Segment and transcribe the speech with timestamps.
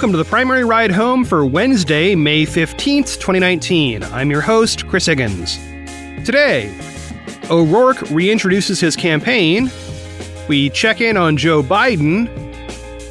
[0.00, 4.02] welcome to the primary ride home for Wednesday, May 15th, 2019.
[4.02, 5.58] I'm your host, Chris Higgins.
[6.24, 6.74] Today,
[7.50, 9.70] O'Rourke reintroduces his campaign,
[10.48, 12.28] we check in on Joe Biden,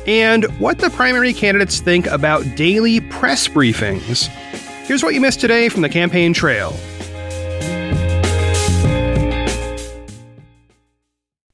[0.08, 4.26] and what the primary candidates think about daily press briefings.
[4.88, 6.71] Here's what you missed today from the campaign trail.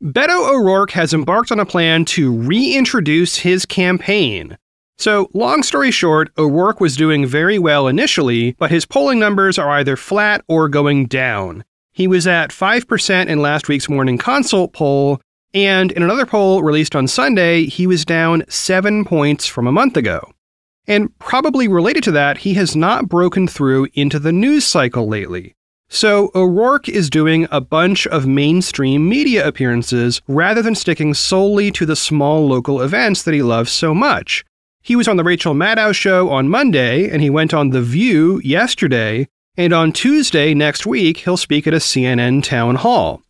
[0.01, 4.57] Beto O'Rourke has embarked on a plan to reintroduce his campaign.
[4.97, 9.69] So, long story short, O'Rourke was doing very well initially, but his polling numbers are
[9.71, 11.65] either flat or going down.
[11.91, 15.21] He was at 5% in last week's morning consult poll,
[15.53, 19.97] and in another poll released on Sunday, he was down 7 points from a month
[19.97, 20.31] ago.
[20.87, 25.55] And probably related to that, he has not broken through into the news cycle lately.
[25.89, 31.85] So, O'Rourke is doing a bunch of mainstream media appearances rather than sticking solely to
[31.85, 34.43] the small local events that he loves so much.
[34.85, 38.39] He was on the Rachel Maddow show on Monday, and he went on The View
[38.43, 39.27] yesterday,
[39.57, 43.23] and on Tuesday next week, he'll speak at a CNN town hall.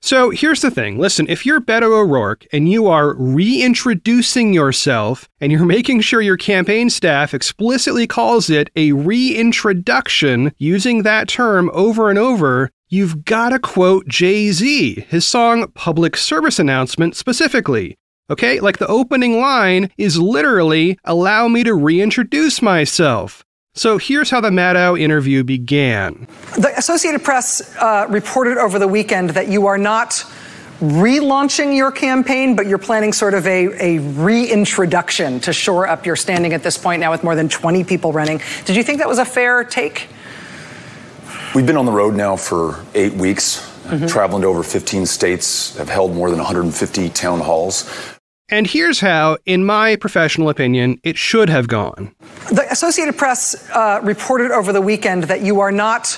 [0.00, 5.52] So here's the thing listen, if you're Beto O'Rourke and you are reintroducing yourself and
[5.52, 12.08] you're making sure your campaign staff explicitly calls it a reintroduction using that term over
[12.08, 17.98] and over, you've got to quote Jay Z, his song Public Service Announcement specifically.
[18.28, 23.44] Okay, like the opening line is literally, allow me to reintroduce myself.
[23.74, 26.26] So here's how the Maddow interview began.
[26.58, 30.24] The Associated Press uh, reported over the weekend that you are not
[30.80, 36.16] relaunching your campaign, but you're planning sort of a, a reintroduction to shore up your
[36.16, 38.40] standing at this point now with more than 20 people running.
[38.64, 40.08] Did you think that was a fair take?
[41.54, 44.06] We've been on the road now for eight weeks, mm-hmm.
[44.06, 48.15] traveling to over 15 states, have held more than 150 town halls.
[48.48, 52.14] And here's how, in my professional opinion, it should have gone.
[52.52, 56.16] The Associated Press uh, reported over the weekend that you are not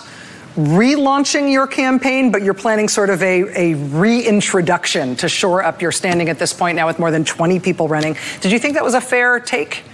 [0.55, 5.93] relaunching your campaign, but you're planning sort of a, a reintroduction to shore up your
[5.93, 8.15] standing at this point now with more than 20 people running.
[8.43, 9.85] Did you think that was a fair take?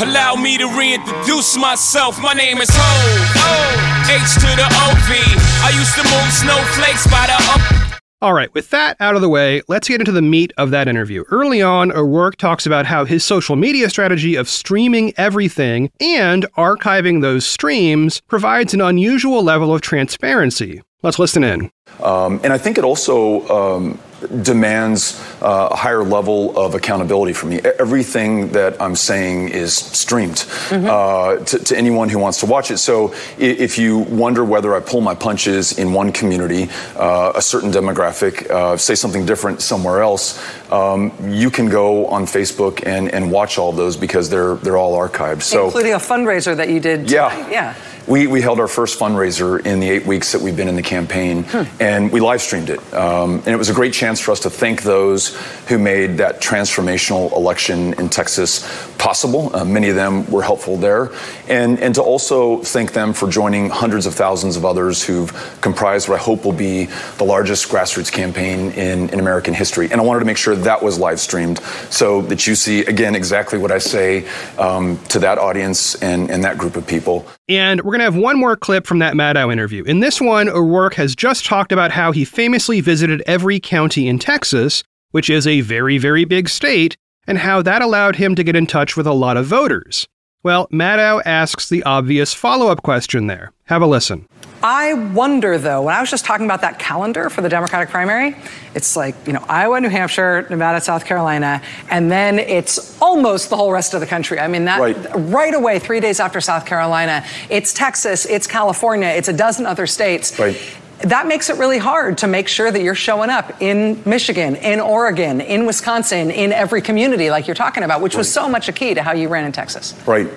[0.00, 2.20] Allow me to reintroduce myself.
[2.20, 5.16] My name is Ho, H to the O V.
[5.64, 7.79] I used to move snowflakes by the up.
[8.22, 10.88] All right, with that out of the way, let's get into the meat of that
[10.88, 11.24] interview.
[11.30, 17.22] Early on, O'Rourke talks about how his social media strategy of streaming everything and archiving
[17.22, 20.82] those streams provides an unusual level of transparency.
[21.02, 21.70] Let's listen in.
[22.02, 23.98] Um, and I think it also um,
[24.42, 27.60] demands uh, a higher level of accountability from me.
[27.78, 30.86] Everything that I'm saying is streamed mm-hmm.
[30.86, 32.78] uh, to, to, anyone who wants to watch it.
[32.78, 37.70] So if you wonder whether I pull my punches in one community, uh, a certain
[37.70, 40.38] demographic, uh, say something different somewhere else,
[40.70, 44.96] um, you can go on Facebook and, and watch all those because they're they're all
[44.96, 45.42] archived.
[45.42, 47.10] So including a fundraiser that you did.
[47.10, 47.52] Yeah, tonight.
[47.52, 47.74] yeah.
[48.10, 50.82] We, we held our first fundraiser in the eight weeks that we've been in the
[50.82, 51.62] campaign, hmm.
[51.80, 52.80] and we live streamed it.
[52.92, 55.36] Um, and it was a great chance for us to thank those
[55.68, 58.66] who made that transformational election in Texas
[58.98, 59.54] possible.
[59.54, 61.12] Uh, many of them were helpful there.
[61.48, 66.08] And, and to also thank them for joining hundreds of thousands of others who've comprised
[66.08, 66.86] what I hope will be
[67.18, 69.88] the largest grassroots campaign in, in American history.
[69.88, 71.60] And I wanted to make sure that was live streamed
[71.90, 74.26] so that you see, again, exactly what I say
[74.58, 77.24] um, to that audience and, and that group of people.
[77.50, 79.82] And we're going to have one more clip from that Maddow interview.
[79.82, 84.20] In this one, O'Rourke has just talked about how he famously visited every county in
[84.20, 86.96] Texas, which is a very, very big state,
[87.26, 90.06] and how that allowed him to get in touch with a lot of voters.
[90.42, 93.52] Well, Maddow asks the obvious follow up question there.
[93.66, 94.26] Have a listen.
[94.62, 98.34] I wonder, though, when I was just talking about that calendar for the Democratic primary,
[98.74, 103.56] it's like, you know, Iowa, New Hampshire, Nevada, South Carolina, and then it's almost the
[103.56, 104.38] whole rest of the country.
[104.38, 104.96] I mean, that right,
[105.30, 109.86] right away, three days after South Carolina, it's Texas, it's California, it's a dozen other
[109.86, 110.38] states.
[110.38, 110.58] Right
[111.02, 114.80] that makes it really hard to make sure that you're showing up in Michigan, in
[114.80, 118.18] Oregon, in Wisconsin, in every community like you're talking about, which right.
[118.18, 119.94] was so much a key to how you ran in Texas.
[120.06, 120.28] Right.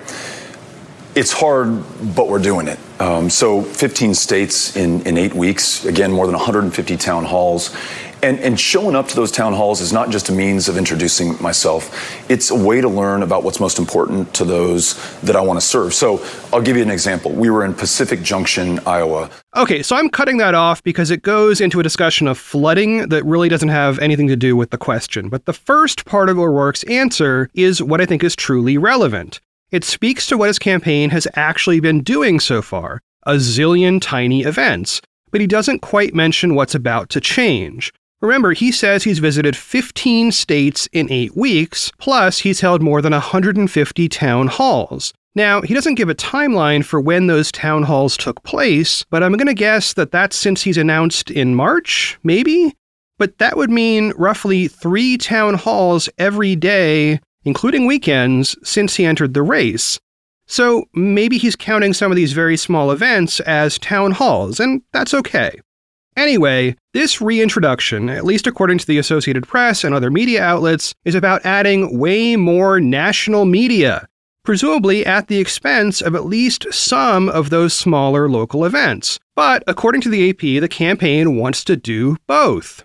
[1.14, 1.84] It's hard,
[2.16, 2.78] but we're doing it.
[2.98, 7.76] Um, so 15 states in, in eight weeks, again, more than 150 town halls.
[8.24, 11.40] And, and, showing up to those town halls is not just a means of introducing
[11.42, 12.30] myself.
[12.30, 15.66] It's a way to learn about what's most important to those that I want to
[15.66, 15.92] serve.
[15.92, 17.32] So I'll give you an example.
[17.32, 19.28] We were in Pacific Junction, Iowa.
[19.54, 23.22] Okay, so I'm cutting that off because it goes into a discussion of flooding that
[23.26, 25.28] really doesn't have anything to do with the question.
[25.28, 29.42] But the first part of O'Rourke's answer is what I think is truly relevant.
[29.70, 34.44] It speaks to what his campaign has actually been doing so far a zillion tiny
[34.44, 37.92] events, but he doesn't quite mention what's about to change.
[38.24, 43.12] Remember, he says he's visited 15 states in eight weeks, plus he's held more than
[43.12, 45.12] 150 town halls.
[45.34, 49.32] Now, he doesn't give a timeline for when those town halls took place, but I'm
[49.32, 52.74] going to guess that that's since he's announced in March, maybe?
[53.18, 59.34] But that would mean roughly three town halls every day, including weekends, since he entered
[59.34, 60.00] the race.
[60.46, 65.12] So maybe he's counting some of these very small events as town halls, and that's
[65.12, 65.60] okay.
[66.16, 71.14] Anyway, this reintroduction, at least according to the Associated Press and other media outlets, is
[71.14, 74.06] about adding way more national media,
[74.44, 79.18] presumably at the expense of at least some of those smaller local events.
[79.34, 82.84] But according to the AP, the campaign wants to do both.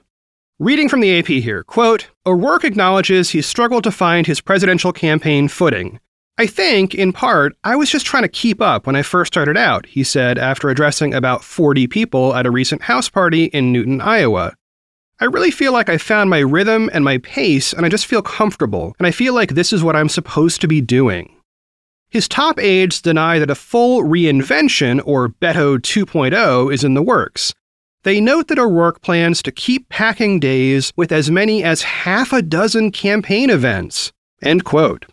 [0.57, 5.47] Reading from the AP here, quote, O'Rourke acknowledges he struggled to find his presidential campaign
[5.47, 5.99] footing.
[6.39, 9.57] I think, in part, I was just trying to keep up when I first started
[9.57, 13.99] out, he said after addressing about 40 people at a recent house party in Newton,
[13.99, 14.55] Iowa.
[15.19, 18.21] I really feel like I found my rhythm and my pace, and I just feel
[18.21, 21.35] comfortable, and I feel like this is what I'm supposed to be doing.
[22.07, 27.53] His top aides deny that a full reinvention, or Beto 2.0, is in the works.
[28.03, 32.41] They note that O'Rourke plans to keep packing days with as many as half a
[32.41, 34.13] dozen campaign events.
[34.41, 35.05] End quote.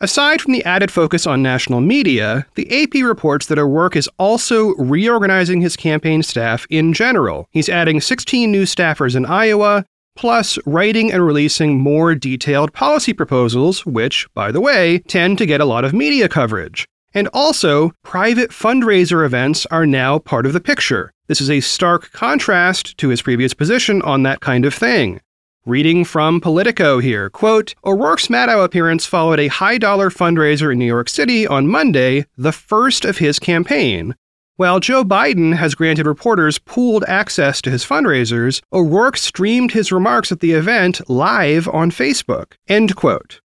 [0.00, 4.74] Aside from the added focus on national media, the AP reports that O'Rourke is also
[4.74, 7.48] reorganizing his campaign staff in general.
[7.52, 9.84] He's adding 16 new staffers in Iowa,
[10.16, 15.60] plus writing and releasing more detailed policy proposals, which, by the way, tend to get
[15.60, 16.86] a lot of media coverage.
[17.14, 21.12] And also, private fundraiser events are now part of the picture.
[21.28, 25.20] This is a stark contrast to his previous position on that kind of thing.
[25.66, 30.84] Reading from Politico here, quote, O'Rourke's Maddow appearance followed a high dollar fundraiser in New
[30.84, 34.14] York City on Monday, the first of his campaign,
[34.56, 40.30] while Joe Biden has granted reporters pooled access to his fundraisers, O'Rourke streamed his remarks
[40.30, 42.52] at the event live on Facebook.
[42.68, 43.40] End quote.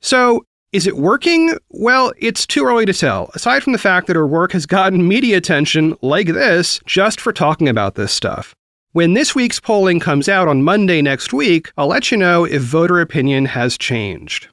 [0.00, 1.56] So, is it working?
[1.68, 5.36] Well, it's too early to tell, aside from the fact that O'Rourke has gotten media
[5.36, 8.54] attention like this just for talking about this stuff.
[8.92, 12.62] When this week's polling comes out on Monday next week, I'll let you know if
[12.62, 14.48] voter opinion has changed.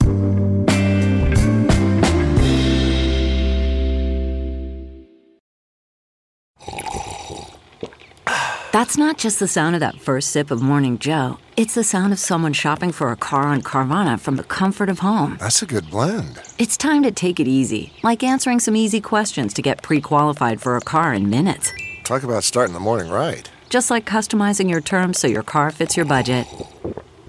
[8.73, 11.37] That's not just the sound of that first sip of Morning Joe.
[11.55, 14.99] It's the sound of someone shopping for a car on Carvana from the comfort of
[14.99, 15.37] home.
[15.39, 16.41] That's a good blend.
[16.59, 20.61] It's time to take it easy, like answering some easy questions to get pre qualified
[20.61, 21.71] for a car in minutes.
[22.03, 23.49] Talk about starting the morning right.
[23.75, 26.47] Just like customizing your terms so your car fits your budget.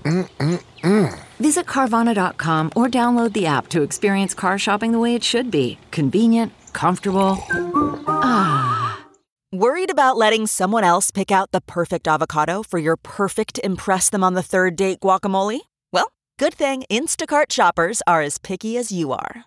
[0.05, 1.19] Mm-mm-mm.
[1.41, 5.77] Visit Carvana.com or download the app to experience car shopping the way it should be
[5.91, 7.43] convenient, comfortable.
[8.07, 9.05] Ah.
[9.53, 14.23] Worried about letting someone else pick out the perfect avocado for your perfect Impress Them
[14.23, 15.63] on the Third Date guacamole?
[15.93, 19.47] Well, good thing Instacart shoppers are as picky as you are.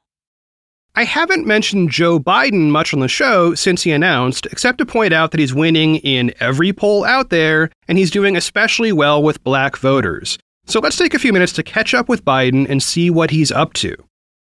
[0.93, 5.13] I haven't mentioned Joe Biden much on the show since he announced, except to point
[5.13, 9.41] out that he's winning in every poll out there, and he's doing especially well with
[9.43, 10.37] black voters.
[10.65, 13.53] So let's take a few minutes to catch up with Biden and see what he's
[13.53, 13.95] up to.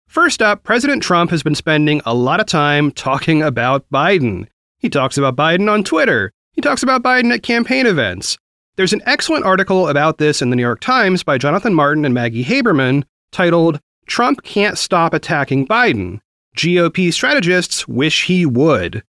[0.08, 4.46] First up, President Trump has been spending a lot of time talking about Biden.
[4.78, 6.32] He talks about Biden on Twitter.
[6.52, 8.38] He talks about Biden at campaign events.
[8.76, 12.14] There's an excellent article about this in the New York Times by Jonathan Martin and
[12.14, 16.20] Maggie Haberman titled, Trump Can't Stop Attacking Biden.
[16.56, 19.02] GOP Strategists Wish He Would.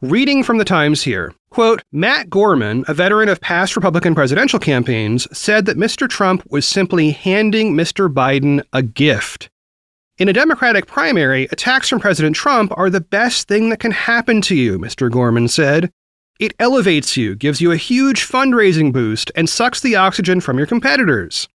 [0.00, 1.32] Reading from the Times here.
[1.50, 6.08] Quote, Matt Gorman, a veteran of past Republican presidential campaigns, said that Mr.
[6.08, 8.12] Trump was simply handing Mr.
[8.12, 9.48] Biden a gift.
[10.18, 14.40] In a Democratic primary, attacks from President Trump are the best thing that can happen
[14.42, 15.10] to you, Mr.
[15.10, 15.90] Gorman said.
[16.38, 20.66] It elevates you, gives you a huge fundraising boost, and sucks the oxygen from your
[20.66, 21.48] competitors.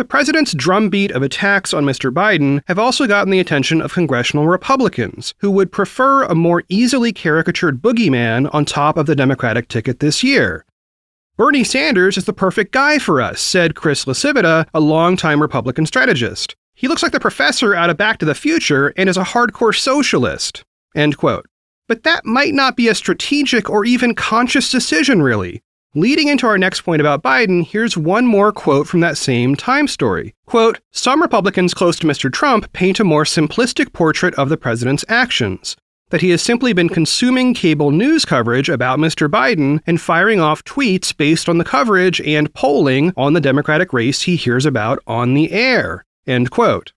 [0.00, 2.10] The president's drumbeat of attacks on Mr.
[2.10, 7.12] Biden have also gotten the attention of congressional Republicans, who would prefer a more easily
[7.12, 10.64] caricatured boogeyman on top of the Democratic ticket this year.
[11.36, 16.56] Bernie Sanders is the perfect guy for us, said Chris LaCivita, a longtime Republican strategist.
[16.72, 19.78] He looks like the professor out of Back to the Future and is a hardcore
[19.78, 20.64] socialist.
[20.96, 21.44] End quote.
[21.88, 25.62] But that might not be a strategic or even conscious decision, really.
[25.96, 29.88] Leading into our next point about Biden, here's one more quote from that same Time
[29.88, 30.36] story.
[30.46, 32.32] Quote, Some Republicans close to Mr.
[32.32, 35.76] Trump paint a more simplistic portrait of the president's actions.
[36.10, 39.28] That he has simply been consuming cable news coverage about Mr.
[39.28, 44.22] Biden and firing off tweets based on the coverage and polling on the Democratic race
[44.22, 46.04] he hears about on the air.
[46.24, 46.92] End quote.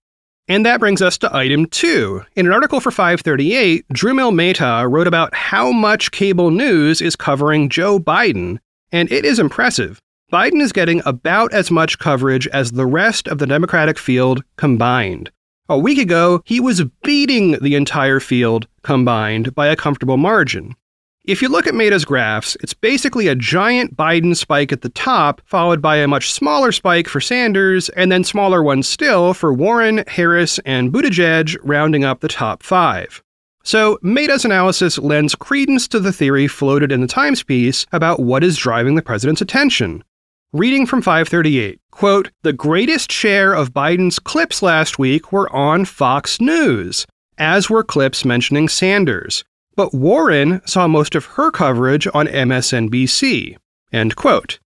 [0.46, 2.22] And that brings us to item two.
[2.36, 7.68] In an article for 538, Dhrumil Mehta wrote about how much cable news is covering
[7.68, 8.60] Joe Biden
[8.94, 9.98] and it is impressive.
[10.32, 15.32] Biden is getting about as much coverage as the rest of the Democratic field combined.
[15.68, 20.76] A week ago, he was beating the entire field combined by a comfortable margin.
[21.24, 25.40] If you look at Mehta's graphs, it's basically a giant Biden spike at the top,
[25.44, 30.04] followed by a much smaller spike for Sanders, and then smaller ones still for Warren,
[30.06, 33.24] Harris, and Buttigieg, rounding up the top five.
[33.66, 38.44] So, Mehta's analysis lends credence to the theory floated in the Times piece about what
[38.44, 40.04] is driving the president's attention.
[40.52, 46.42] Reading from 538, quote, the greatest share of Biden's clips last week were on Fox
[46.42, 47.06] News,
[47.38, 49.44] as were clips mentioning Sanders.
[49.76, 53.56] But Warren saw most of her coverage on MSNBC.
[53.92, 54.60] End quote.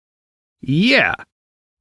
[0.60, 1.14] Yeah.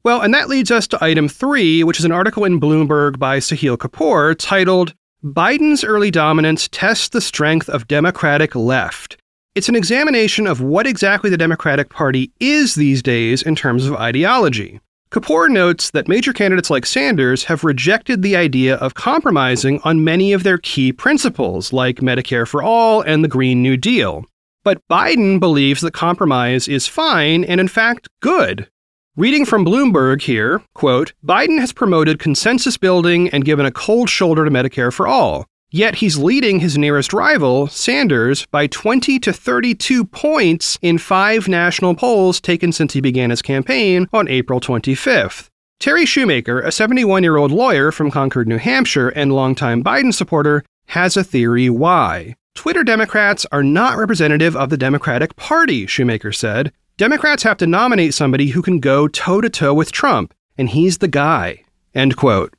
[0.03, 3.39] Well, and that leads us to item three, which is an article in Bloomberg by
[3.39, 4.93] Sahil Kapur titled
[5.23, 9.17] Biden's early dominance tests the strength of Democratic left.
[9.55, 13.95] It's an examination of what exactly the Democratic Party is these days in terms of
[13.95, 14.79] ideology.
[15.09, 20.33] Kapur notes that major candidates like Sanders have rejected the idea of compromising on many
[20.33, 24.23] of their key principles, like Medicare for All and the Green New Deal.
[24.63, 28.69] But Biden believes that compromise is fine and, in fact, good.
[29.17, 34.45] Reading from Bloomberg here, quote, Biden has promoted consensus building and given a cold shoulder
[34.45, 35.47] to Medicare for all.
[35.71, 41.95] Yet he's leading his nearest rival, Sanders, by 20 to 32 points in five national
[41.95, 45.47] polls taken since he began his campaign on April 25th.
[45.79, 50.63] Terry Shoemaker, a 71 year old lawyer from Concord, New Hampshire, and longtime Biden supporter,
[50.89, 52.35] has a theory why.
[52.53, 56.71] Twitter Democrats are not representative of the Democratic Party, Shoemaker said.
[56.97, 60.97] Democrats have to nominate somebody who can go toe to toe with Trump, and he's
[60.97, 61.63] the guy.
[61.93, 62.55] End quote.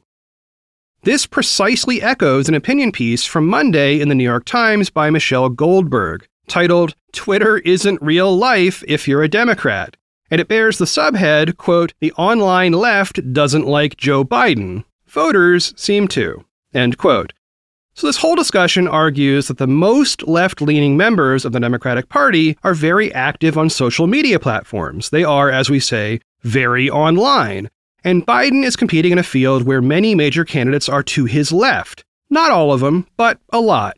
[1.02, 5.48] This precisely echoes an opinion piece from Monday in the New York Times by Michelle
[5.48, 9.96] Goldberg, titled Twitter Isn't Real Life If You're a Democrat.
[10.30, 14.84] And it bears the subhead, quote, The online left doesn't like Joe Biden.
[15.08, 16.44] Voters seem to.
[16.72, 17.32] End quote.
[17.98, 22.56] So, this whole discussion argues that the most left leaning members of the Democratic Party
[22.62, 25.10] are very active on social media platforms.
[25.10, 27.68] They are, as we say, very online.
[28.04, 32.04] And Biden is competing in a field where many major candidates are to his left.
[32.30, 33.96] Not all of them, but a lot.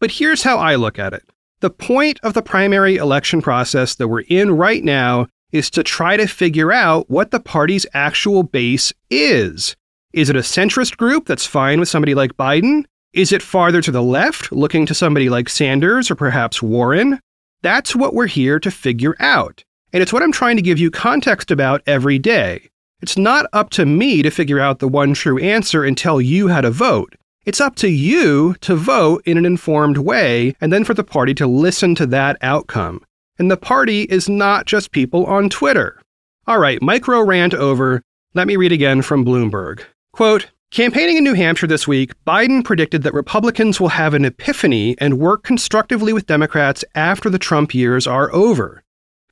[0.00, 1.22] But here's how I look at it
[1.60, 6.16] the point of the primary election process that we're in right now is to try
[6.16, 9.76] to figure out what the party's actual base is.
[10.14, 12.84] Is it a centrist group that's fine with somebody like Biden?
[13.12, 17.20] Is it farther to the left, looking to somebody like Sanders or perhaps Warren?
[17.60, 19.64] That's what we're here to figure out.
[19.92, 22.70] And it's what I'm trying to give you context about every day.
[23.02, 26.48] It's not up to me to figure out the one true answer and tell you
[26.48, 27.14] how to vote.
[27.44, 31.34] It's up to you to vote in an informed way and then for the party
[31.34, 33.04] to listen to that outcome.
[33.38, 36.00] And the party is not just people on Twitter.
[36.46, 38.00] All right, micro rant over.
[38.32, 39.82] Let me read again from Bloomberg.
[40.14, 44.96] Quote, Campaigning in New Hampshire this week, Biden predicted that Republicans will have an epiphany
[44.96, 48.82] and work constructively with Democrats after the Trump years are over.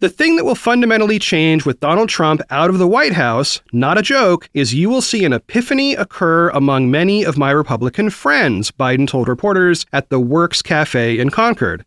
[0.01, 3.97] The thing that will fundamentally change with Donald Trump out of the White House, not
[3.97, 8.71] a joke, is you will see an epiphany occur among many of my Republican friends,
[8.71, 11.87] Biden told reporters at the Works Cafe in Concord.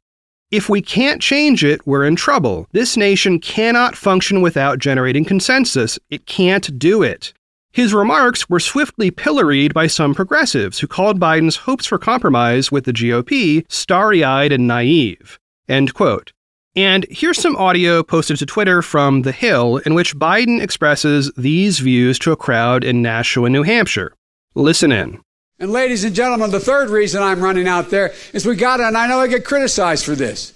[0.50, 2.65] If we can't change it, we're in trouble.
[2.72, 6.00] This nation cannot function without generating consensus.
[6.10, 7.33] It can't do it.
[7.74, 12.84] His remarks were swiftly pilloried by some progressives who called Biden's hopes for compromise with
[12.86, 15.39] the GOP starry eyed and naive.
[15.68, 16.34] End quote.
[16.75, 21.80] And here's some audio posted to Twitter from The Hill in which Biden expresses these
[21.80, 24.13] views to a crowd in Nashua, New Hampshire.
[24.53, 25.20] Listen in.
[25.58, 28.88] And ladies and gentlemen, the third reason I'm running out there is we got to,
[28.88, 30.53] and I know I get criticized for this,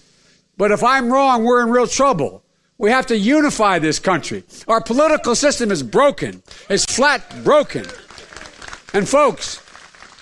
[0.56, 2.44] but if I'm wrong, we're in real trouble.
[2.78, 4.44] We have to unify this country.
[4.68, 6.44] Our political system is broken.
[6.70, 7.86] It's flat broken.
[8.94, 9.64] And folks,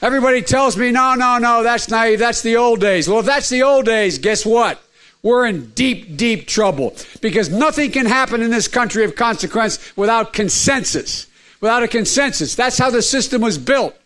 [0.01, 2.19] everybody tells me, no, no, no, that's naive.
[2.19, 3.09] That's the old days.
[3.09, 4.81] Well, if that's the old days, guess what?
[5.21, 10.33] We're in deep, deep trouble because nothing can happen in this country of consequence without
[10.33, 11.27] consensus.
[11.61, 12.55] Without a consensus.
[12.55, 13.97] That's how the system was built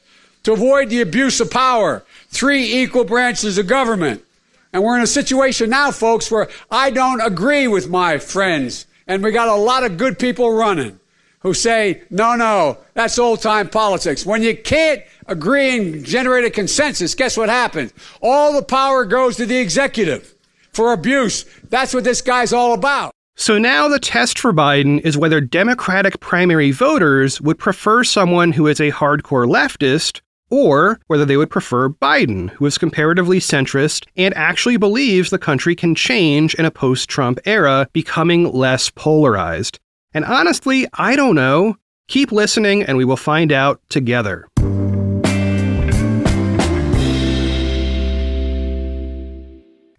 [0.44, 2.04] to avoid the abuse of power.
[2.30, 4.24] Three equal branches of government.
[4.72, 9.24] And we're in a situation now, folks, where I don't agree with my friends And
[9.24, 11.00] we got a lot of good people running
[11.40, 14.26] who say, no, no, that's old time politics.
[14.26, 17.92] When you can't agree and generate a consensus, guess what happens?
[18.22, 20.36] All the power goes to the executive
[20.72, 21.46] for abuse.
[21.70, 23.12] That's what this guy's all about.
[23.36, 28.68] So now the test for Biden is whether Democratic primary voters would prefer someone who
[28.68, 34.34] is a hardcore leftist or whether they would prefer Biden, who is comparatively centrist and
[34.36, 39.80] actually believes the country can change in a post Trump era, becoming less polarized.
[40.14, 41.76] And honestly, I don't know.
[42.08, 44.48] Keep listening and we will find out together.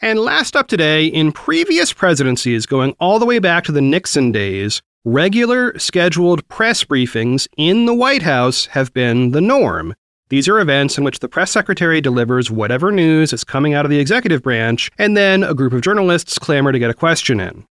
[0.02, 4.32] And last up today, in previous presidencies, going all the way back to the Nixon
[4.32, 9.94] days, regular scheduled press briefings in the White House have been the norm.
[10.30, 13.90] These are events in which the press secretary delivers whatever news is coming out of
[13.90, 17.66] the executive branch, and then a group of journalists clamor to get a question in.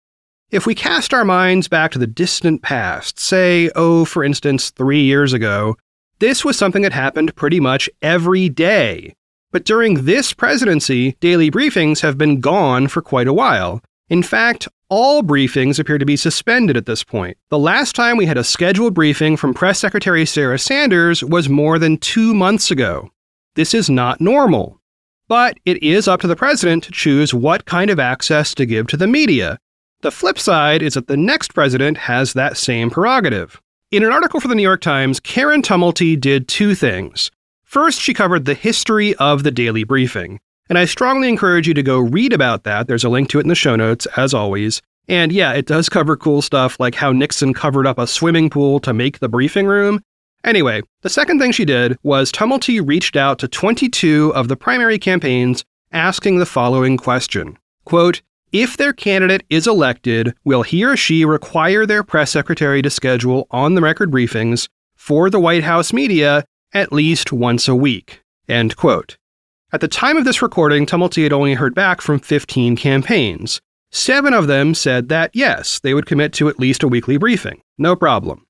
[0.50, 5.02] If we cast our minds back to the distant past, say, oh, for instance, three
[5.02, 5.76] years ago,
[6.18, 9.14] this was something that happened pretty much every day.
[9.52, 13.80] But during this presidency, daily briefings have been gone for quite a while.
[14.08, 17.36] In fact, all briefings appear to be suspended at this point.
[17.50, 21.78] The last time we had a scheduled briefing from Press Secretary Sarah Sanders was more
[21.78, 23.10] than two months ago.
[23.54, 24.80] This is not normal.
[25.28, 28.86] But it is up to the president to choose what kind of access to give
[28.86, 29.58] to the media.
[30.00, 33.60] The flip side is that the next president has that same prerogative.
[33.90, 37.30] In an article for the New York Times, Karen Tumulty did two things.
[37.64, 40.40] First, she covered the history of the daily briefing.
[40.68, 42.86] And I strongly encourage you to go read about that.
[42.86, 44.82] There's a link to it in the show notes, as always.
[45.08, 48.78] And yeah, it does cover cool stuff like how Nixon covered up a swimming pool
[48.80, 50.02] to make the briefing room.
[50.44, 54.98] Anyway, the second thing she did was Tumulty reached out to 22 of the primary
[54.98, 58.20] campaigns asking the following question Quote,
[58.52, 63.46] if their candidate is elected, will he or she require their press secretary to schedule
[63.50, 68.22] on the record briefings for the White House media at least once a week.
[68.48, 69.16] End quote.
[69.70, 73.60] At the time of this recording, Tumulty had only heard back from 15 campaigns.
[73.90, 77.60] Seven of them said that yes, they would commit to at least a weekly briefing.
[77.76, 78.46] No problem.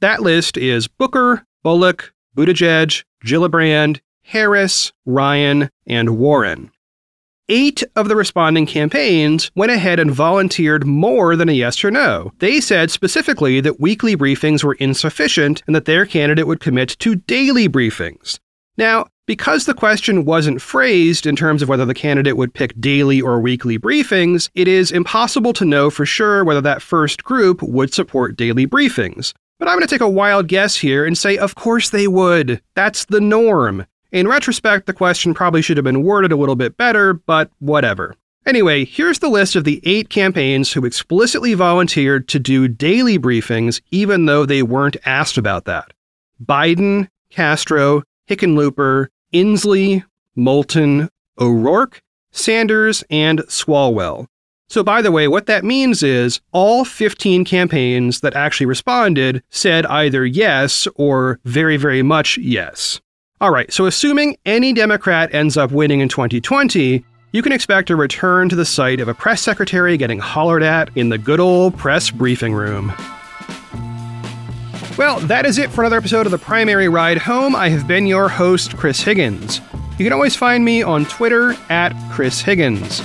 [0.00, 6.70] That list is Booker, Bullock, Buttigieg, Gillibrand, Harris, Ryan, and Warren.
[7.48, 12.30] Eight of the responding campaigns went ahead and volunteered more than a yes or no.
[12.40, 17.14] They said specifically that weekly briefings were insufficient and that their candidate would commit to
[17.14, 18.38] daily briefings.
[18.76, 23.20] Now, because the question wasn't phrased in terms of whether the candidate would pick daily
[23.20, 27.94] or weekly briefings, it is impossible to know for sure whether that first group would
[27.94, 29.32] support daily briefings.
[29.58, 32.60] But I'm going to take a wild guess here and say, of course they would.
[32.74, 33.86] That's the norm.
[34.10, 38.16] In retrospect, the question probably should have been worded a little bit better, but whatever.
[38.44, 43.80] Anyway, here's the list of the eight campaigns who explicitly volunteered to do daily briefings,
[43.92, 45.92] even though they weren't asked about that
[46.44, 54.26] Biden, Castro, Hickenlooper, Inslee, Moulton, O'Rourke, Sanders, and Swalwell.
[54.68, 59.84] So, by the way, what that means is all 15 campaigns that actually responded said
[59.86, 63.00] either yes or very, very much yes.
[63.38, 67.96] All right, so assuming any Democrat ends up winning in 2020, you can expect a
[67.96, 71.76] return to the sight of a press secretary getting hollered at in the good old
[71.76, 72.94] press briefing room.
[74.98, 77.56] Well, that is it for another episode of The Primary Ride Home.
[77.56, 79.60] I have been your host, Chris Higgins.
[79.98, 83.02] You can always find me on Twitter at Chris Higgins.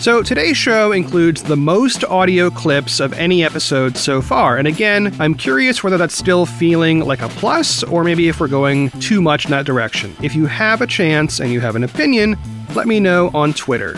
[0.00, 4.56] So today's show includes the most audio clips of any episode so far.
[4.58, 8.48] And again, I'm curious whether that's still feeling like a plus or maybe if we're
[8.48, 10.16] going too much in that direction.
[10.20, 12.36] If you have a chance and you have an opinion,
[12.74, 13.94] let me know on Twitter.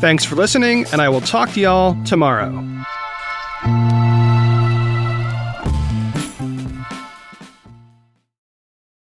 [0.00, 2.66] Thanks for listening, and I will talk to y'all tomorrow.